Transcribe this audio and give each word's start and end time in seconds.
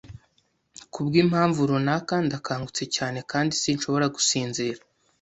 Kubwimpamvu 0.93 1.59
runaka, 1.69 2.15
ndakangutse 2.25 2.83
cyane 2.95 3.19
kandi 3.31 3.51
sinshobora 3.61 4.05
gusinzira. 4.15 4.79